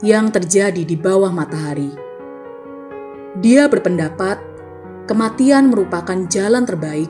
[0.00, 1.92] yang terjadi di bawah matahari.
[3.40, 4.40] Dia berpendapat
[5.08, 7.08] kematian merupakan jalan terbaik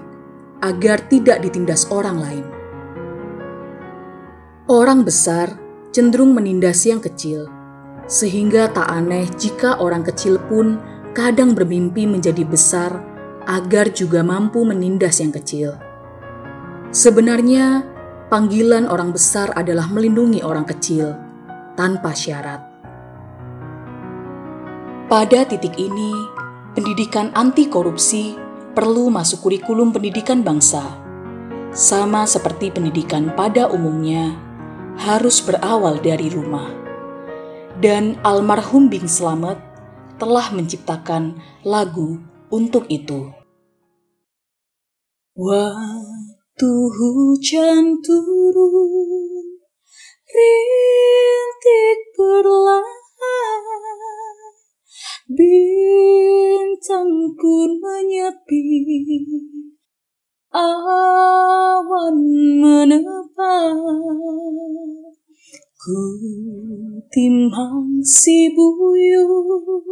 [0.60, 2.46] agar tidak ditindas orang lain.
[4.70, 5.54] Orang besar
[5.90, 7.50] cenderung menindas yang kecil
[8.10, 10.78] sehingga tak aneh jika orang kecil pun
[11.12, 13.02] kadang bermimpi menjadi besar
[13.48, 15.74] agar juga mampu menindas yang kecil.
[16.90, 17.86] Sebenarnya,
[18.30, 21.14] panggilan orang besar adalah melindungi orang kecil
[21.74, 22.62] tanpa syarat.
[25.10, 26.14] Pada titik ini,
[26.74, 28.38] pendidikan anti korupsi
[28.74, 30.86] perlu masuk kurikulum pendidikan bangsa,
[31.74, 34.34] sama seperti pendidikan pada umumnya
[34.98, 36.70] harus berawal dari rumah
[37.80, 39.69] dan almarhum Bing Slamet
[40.20, 42.20] telah menciptakan lagu
[42.52, 43.32] untuk itu.
[45.32, 49.56] Waktu hujan turun,
[50.28, 53.64] rintik perlahan,
[55.32, 58.68] bintang pun menyepi,
[60.52, 62.16] awan
[62.60, 63.72] menepat.
[65.80, 65.96] Ku
[67.08, 69.89] timbang si buyung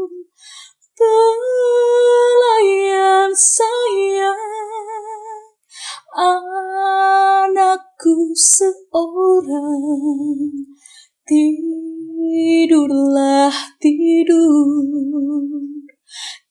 [0.98, 4.34] pelayan saya.
[6.18, 9.86] Anakku seorang
[11.22, 15.46] tidurlah tidur.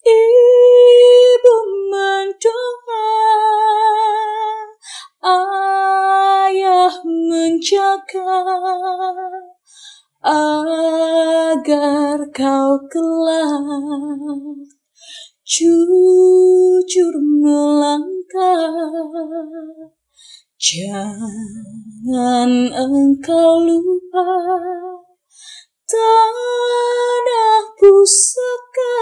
[0.08, 1.56] Ibu
[1.92, 3.12] mendoa
[5.28, 8.40] ayah menjaga
[10.24, 14.66] agar kau kelak
[15.48, 18.74] jujur melangkah.
[20.58, 24.26] Jangan engkau lupa
[25.86, 28.98] tanah pusaka,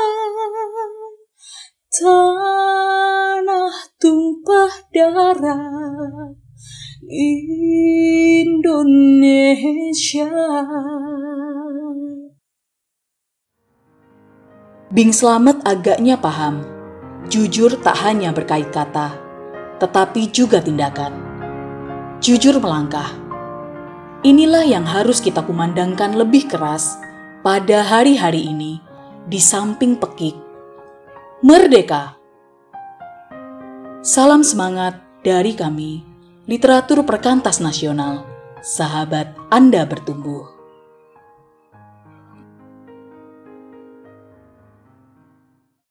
[1.89, 6.35] tanah tumpah darah
[7.07, 8.85] Indonesia.
[14.93, 16.61] Bing Slamet agaknya paham,
[17.25, 19.17] jujur tak hanya berkait kata,
[19.81, 21.09] tetapi juga tindakan.
[22.21, 23.09] Jujur melangkah.
[24.21, 27.01] Inilah yang harus kita kumandangkan lebih keras
[27.41, 28.77] pada hari-hari ini
[29.25, 30.37] di samping pekik.
[31.41, 32.21] Merdeka!
[34.05, 36.05] Salam semangat dari kami
[36.45, 38.21] Literatur Perkantas Nasional,
[38.61, 40.54] sahabat Anda bertumbuh.